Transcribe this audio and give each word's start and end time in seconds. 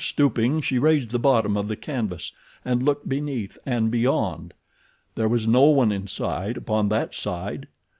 Stooping, 0.00 0.62
she 0.62 0.80
raised 0.80 1.10
the 1.12 1.18
bottom 1.20 1.56
of 1.56 1.68
the 1.68 1.76
canvas 1.76 2.32
and 2.64 2.82
looked 2.82 3.08
beneath 3.08 3.56
and 3.64 3.88
beyond. 3.88 4.52
There 5.14 5.28
was 5.28 5.46
no 5.46 5.66
one 5.66 5.92
in 5.92 6.08
sight 6.08 6.56
upon 6.56 6.88
that 6.88 7.14
side. 7.14 7.68